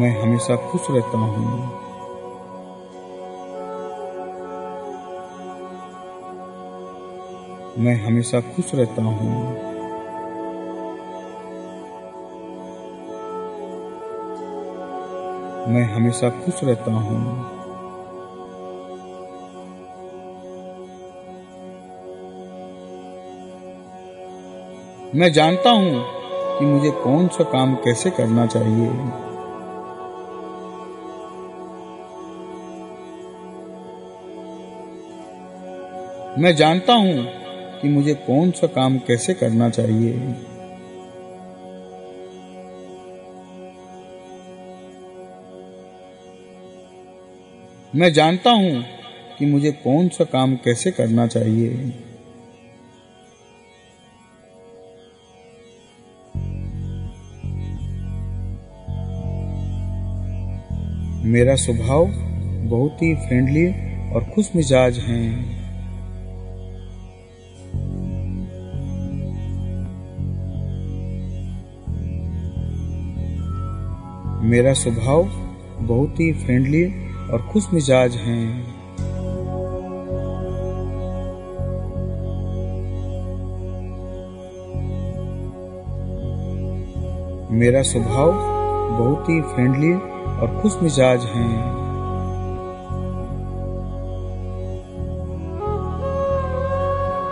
मैं 0.01 0.23
हमेशा 0.23 0.57
खुश 0.57 0.87
रहता 0.91 1.19
हूँ। 1.19 1.61
मैं 7.79 8.05
हमेशा 8.07 8.41
खुश 8.41 8.75
रहता 8.75 9.03
हूँ। 9.03 9.45
मैं 15.69 15.95
हमेशा 15.95 16.31
खुश 16.31 16.65
रहता 16.65 16.93
हूँ। 16.93 17.58
मैं 25.15 25.33
जानता 25.33 25.71
हूँ 25.71 26.05
कि 26.59 26.65
मुझे 26.67 26.91
कौन 26.91 27.29
सा 27.29 27.45
काम 27.45 27.75
कैसे 27.75 28.11
करना 28.11 28.47
चाहिए। 28.47 28.89
मैं 36.39 36.57
जानता 36.57 36.95
हूँ 36.95 37.25
कि 37.81 37.89
मुझे 37.89 38.15
कौन 38.15 38.51
सा 38.51 38.67
काम 38.67 38.99
कैसे 38.99 39.35
करना 39.35 39.71
चाहिए। 39.71 40.13
मैं 47.95 48.13
जानता 48.13 48.51
हूँ 48.51 48.85
कि 49.39 49.47
मुझे 49.47 49.73
कौन 49.73 50.09
सा 50.09 50.25
काम 50.25 50.57
कैसे 50.57 50.91
करना 50.91 51.27
चाहिए। 51.27 51.93
मेरा 61.29 61.55
स्वभाव 61.55 62.07
बहुत 62.69 63.03
ही 63.03 63.15
फ्रेंडली 63.15 63.67
और 64.13 64.25
खुश 64.35 64.51
मिजाज 64.57 64.99
है। 64.99 65.23
मेरा 74.45 74.73
स्वभाव 74.73 75.25
बहुत 75.87 76.21
ही 76.21 76.33
फ्रेंडली 76.33 76.85
और 77.33 77.49
खुश 77.53 77.67
मिजाज 77.75 78.15
है। 78.17 78.47
मेरा 87.53 87.83
स्वभाव 87.83 88.33
बहुत 88.99 89.29
ही 89.29 89.41
फ्रेंडली 89.41 90.18
और 90.41 90.59
खुश 90.63 90.77
मिजाज 90.83 91.25
हैं। 91.25 91.79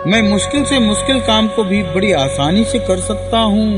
मैं 0.06 0.22
मुश्किल 0.22 0.64
से 0.64 0.78
मुश्किल 0.78 1.20
काम 1.20 1.48
को 1.48 1.64
भी 1.64 1.82
बड़ी 1.82 2.12
आसानी 2.12 2.64
से 2.64 2.78
कर 2.78 3.00
सकता 3.00 3.38
हूँ। 3.38 3.72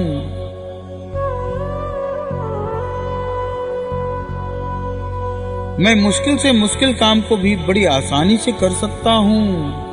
मैं 5.80 5.94
मुश्किल 5.94 6.36
से 6.36 6.52
मुश्किल 6.52 6.92
काम 6.92 7.20
को 7.20 7.36
भी 7.36 7.56
बड़ी 7.56 7.84
आसानी 7.84 8.36
से 8.36 8.52
कर 8.52 8.70
सकता 8.70 9.12
हूँ। 9.12 9.87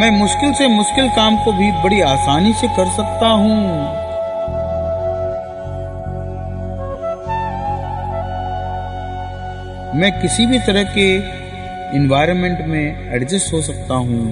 मैं 0.00 0.10
मुश्किल 0.10 0.52
से 0.54 0.66
मुश्किल 0.68 1.08
काम 1.08 1.36
को 1.36 1.52
भी 1.52 1.70
बड़ी 1.72 2.00
आसानी 2.00 2.52
से 2.52 2.68
कर 2.68 2.86
सकता 2.90 3.28
हूँ। 3.28 3.56
मैं 9.94 10.10
किसी 10.22 10.46
भी 10.46 10.58
तरह 10.58 10.82
के 10.82 11.06
इन्वायरमेंट 11.96 12.66
में 12.66 13.12
एडजस्ट 13.14 13.52
हो 13.52 13.60
सकता 13.62 13.94
हूँ। 13.94 14.24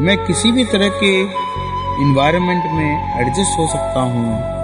मैं 0.00 0.16
किसी 0.26 0.52
भी 0.52 0.64
तरह 0.64 0.88
के 0.88 1.16
इन्वायरमेंट 2.02 2.70
में 2.72 3.20
एडजस्ट 3.20 3.58
हो 3.58 3.66
सकता 3.66 4.00
हूँ। 4.00 4.57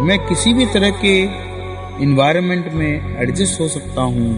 मैं 0.00 0.26
किसी 0.26 0.52
भी 0.52 0.66
तरह 0.66 0.90
के 0.90 1.22
इन्वायरमेंट 2.02 2.72
में 2.72 3.16
एडजस्ट 3.18 3.60
हो 3.60 3.68
सकता 3.68 4.02
हूँ। 4.02 4.30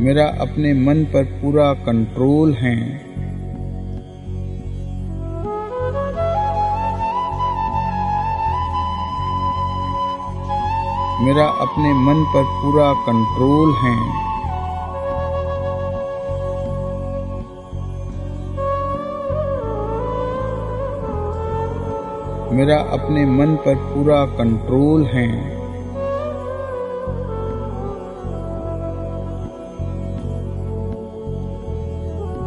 मेरा 0.00 0.24
अपने 0.24 0.74
मन 0.74 1.04
पर 1.04 1.24
पूरा 1.24 1.74
कंट्रोल 1.74 2.54
है। 2.54 3.04
मेरा 11.24 11.46
अपने 11.46 11.92
मन 11.92 12.24
पर 12.24 12.44
पूरा 12.44 12.92
कंट्रोल 12.92 13.74
है। 13.74 14.23
मेरा 22.54 22.76
अपने 22.92 23.24
मन 23.26 23.54
पर 23.56 23.74
पूरा 23.84 24.24
कंट्रोल 24.36 25.04
है। 25.06 25.28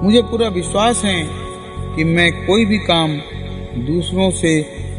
मुझे 0.04 0.22
पूरा 0.22 0.48
विश्वास 0.48 1.04
है 1.06 1.22
कि 1.96 2.04
मैं 2.04 2.32
कोई 2.46 2.66
भी 2.66 2.78
काम 2.80 3.18
दूसरों 3.86 4.30
से 4.32 4.52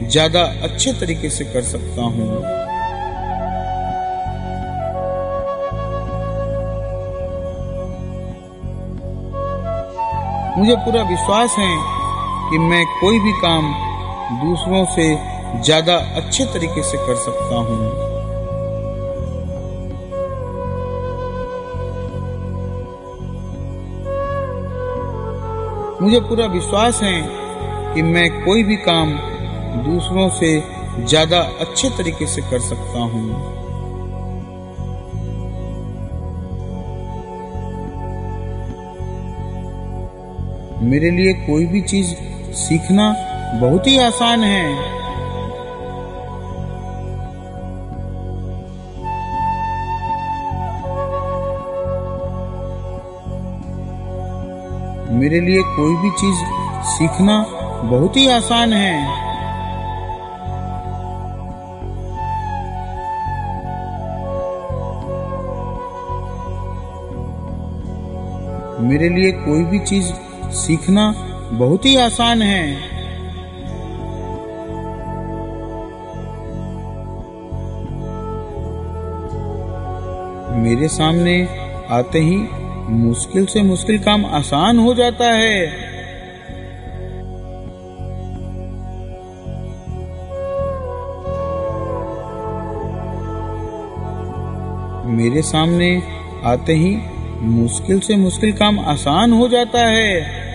ज़्यादा 0.03 0.43
अच्छे 0.63 0.93
तरीके 0.93 1.31
से 1.31 1.45
कर 1.45 1.63
सकता 1.63 2.03
हूँ। 2.03 2.29
मुझे 10.59 10.77
पूरा 10.77 11.03
विश्वास 11.09 11.57
है 11.59 11.75
कि 12.51 12.59
मैं 12.61 12.85
कोई 13.01 13.19
भी 13.19 13.33
काम 13.41 13.73
दूसरों 14.31 14.85
से 14.85 15.05
ज़्यादा 15.65 15.95
अच्छे 16.17 16.45
तरीके 16.45 16.83
से 16.83 16.99
कर 16.99 17.17
सकता 17.17 17.57
हूँ। 17.57 17.77
मुझे 26.03 26.21
पूरा 26.21 26.47
विश्वास 26.47 27.03
है 27.03 27.23
कि 27.95 28.03
मैं 28.03 28.29
कोई 28.45 28.63
भी 28.63 28.77
काम 28.77 29.13
दूसरों 29.85 30.29
से 30.31 30.51
ज़्यादा 31.01 31.41
अच्छे 31.61 31.91
तरीके 31.91 32.27
से 32.27 32.43
कर 32.43 32.61
सकता 32.61 32.99
हूँ। 32.99 33.57
मेरे 40.83 41.11
लिए 41.11 41.33
कोई 41.47 41.67
भी 41.67 41.81
चीज़ 41.83 42.15
सीखना 42.59 43.11
बहुत 43.55 43.87
ही 43.87 43.99
आसान 43.99 44.43
है। 44.45 44.99
मेरे 55.13 55.41
लिए 55.41 55.63
कोई 55.63 55.95
भी 55.97 56.11
चीज़ 56.11 56.39
सीखना 56.89 57.45
बहुत 57.85 58.17
ही 58.17 58.29
आसान 58.29 58.73
है। 58.73 59.29
मेरे 68.81 69.09
लिए 69.09 69.33
कोई 69.33 69.65
भी 69.65 69.79
चीज़ 69.79 70.13
सीखना 70.51 71.13
बहुत 71.53 71.85
ही 71.87 71.97
आसान 71.97 72.43
है। 72.43 72.88
मेरे 80.59 80.89
सामने 80.89 81.49
आते 81.91 82.19
ही 82.19 82.37
मुश्किल 82.91 83.47
से 83.47 83.63
मुश्किल 83.63 83.99
काम 83.99 84.27
आसान 84.27 84.79
हो 84.79 84.95
जाता 84.95 85.25
है। 85.25 85.67
मेरे 95.07 95.43
सामने 95.43 96.03
आते 96.45 96.73
ही 96.73 96.97
मुश्किल 97.41 98.01
से 98.01 98.17
मुश्किल 98.17 98.53
काम 98.53 98.81
आसान 98.81 99.33
हो 99.33 99.49
जाता 99.49 99.87
है। 99.87 100.48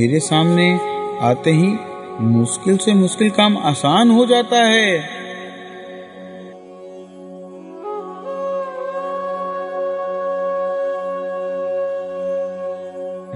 मेरे 0.00 0.20
सामने 0.20 0.78
आते 1.20 1.50
ही 1.50 1.76
मुश्किल 2.20 2.76
से 2.76 2.94
मुश्किल 2.94 3.30
काम 3.30 3.58
आसान 3.58 4.10
हो 4.10 4.26
जाता 4.26 4.56
है। 4.56 4.98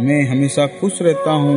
मैं 0.05 0.25
हमेशा 0.29 0.67
खुश 0.67 1.03
रहता 1.03 1.31
हूँ। 1.31 1.57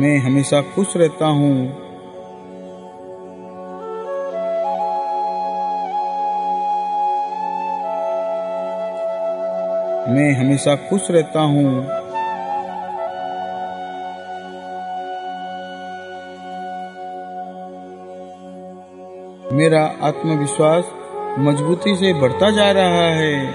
मैं 0.00 0.18
हमेशा 0.18 0.60
खुश 0.60 0.96
रहता 0.96 1.26
हूँ। 1.26 1.83
मैं 10.14 10.32
हमेशा 10.32 10.74
खुश 10.74 11.10
रहता 11.10 11.40
हूँ। 11.40 11.86
मेरा 19.52 19.94
आत्मविश्वास 20.02 20.84
मजबूती 21.38 21.96
से 21.96 22.14
बढ़ता 22.14 22.50
जा 22.50 22.70
रहा 22.72 23.08
है। 23.14 23.46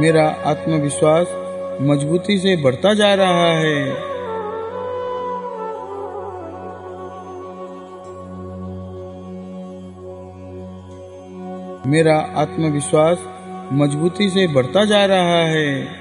मेरा 0.00 0.36
आत्मविश्वास 0.46 1.26
मजबूती 1.80 2.38
से 2.38 2.62
बढ़ता 2.62 2.94
जा 2.94 3.14
रहा 3.14 3.58
है। 3.58 4.09
मेरा 11.86 12.16
आत्मविश्वास 12.36 13.18
मजबूती 13.72 14.30
से 14.30 14.46
बढ़ता 14.46 14.84
जा 14.84 15.04
रहा 15.04 15.44
है। 15.46 16.00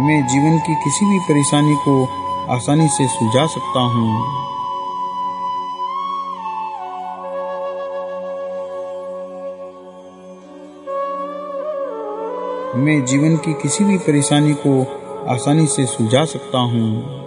मैं 0.00 0.26
जीवन 0.26 0.58
की 0.58 0.74
किसी 0.74 1.06
भी 1.06 1.18
परेशानी 1.18 1.74
को 1.74 2.04
आसानी 2.48 2.88
से 2.88 3.06
सुलझा 3.08 3.46
सकता 3.46 3.80
हूँ। 3.80 4.42
मैं 12.76 13.04
जीवन 13.04 13.36
की 13.36 13.52
किसी 13.52 13.84
भी 13.84 13.98
परेशानी 13.98 14.54
को 14.66 14.82
आसानी 15.28 15.66
से 15.66 15.86
सुलझा 15.86 16.24
सकता 16.24 16.58
हूँ। 16.58 17.22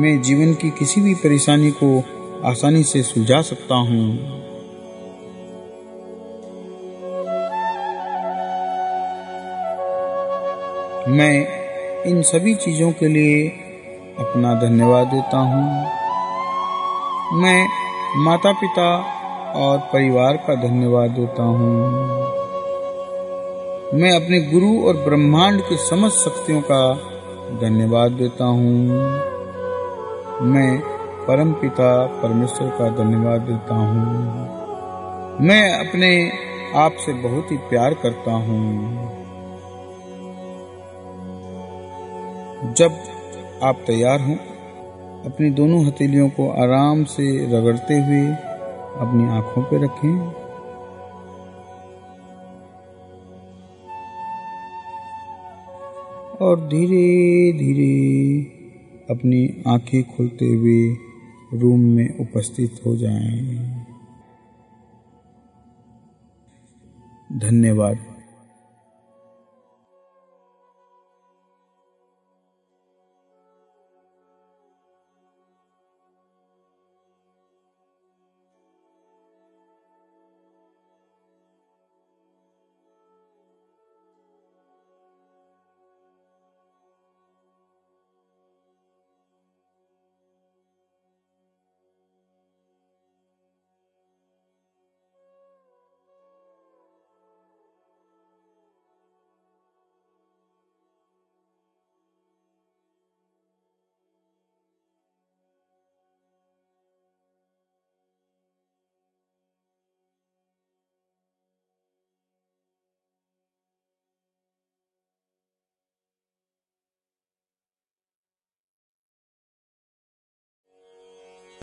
मैं 0.00 0.22
जीवन 0.22 0.54
की 0.54 0.70
किसी 0.70 1.00
भी 1.00 1.14
परेशानी 1.14 1.70
को 1.70 2.02
आसानी 2.44 2.82
से 2.82 3.02
सुलझा 3.02 3.42
सकता 3.42 3.74
हूँ। 3.74 4.06
मैं 11.08 11.46
इन 12.04 12.22
सभी 12.22 12.54
चीज़ों 12.54 12.92
के 12.92 13.08
लिए 13.08 13.48
अपना 14.18 14.54
धन्यवाद 14.54 15.06
देता 15.06 15.38
हूँ। 15.38 15.84
मैं 17.40 17.68
माता 18.16 18.52
पिता 18.52 18.96
और 19.56 19.78
परिवार 19.78 20.36
का 20.36 20.54
धन्यवाद 20.54 21.10
देता 21.10 21.42
हूँ। 21.42 21.80
मैं 24.00 24.12
अपने 24.12 24.40
गुरु 24.40 24.86
और 24.86 24.96
ब्रह्मांड 24.96 25.60
की 25.60 25.76
समझ 25.76 26.12
शक्तियों 26.12 26.60
का 26.60 26.94
धन्यवाद 27.60 28.12
देता 28.12 28.44
हूँ। 28.44 29.29
मैं 30.42 30.80
परम 31.26 31.52
पिता 31.52 32.06
परमेश्वर 32.06 32.68
का 32.68 32.88
धन्यवाद 32.90 33.40
देता 33.40 33.74
हूँ। 33.74 35.40
मैं 35.40 35.88
अपने 35.88 36.32
आप 36.74 36.92
से 36.92 37.12
बहुत 37.12 37.52
ही 37.52 37.56
प्यार 37.56 37.94
करता 37.94 38.32
हूँ। 38.32 38.74
जब 42.74 42.90
आप 43.62 43.76
तैयार 43.86 44.20
हों, 44.20 44.34
अपनी 45.30 45.50
दोनों 45.50 45.86
हथेलियों 45.86 46.28
को 46.28 46.50
आराम 46.50 47.04
से 47.04 47.46
रगड़ते 47.46 47.94
हुए 47.94 48.26
अपनी 49.00 49.28
आँखों 49.28 49.62
पर 49.62 49.84
रखें। 49.84 50.40
और 56.46 56.60
धीरे 56.60 57.52
धीरे 57.52 58.59
अपनी 59.10 59.62
आँखें 59.66 60.02
खोलते 60.04 60.46
हुए 60.46 60.80
रूम 61.60 61.80
में 61.80 62.18
उपस्थित 62.18 62.80
हो 62.86 62.96
जाएँ। 62.96 63.86
धन्यवाद 67.40 68.09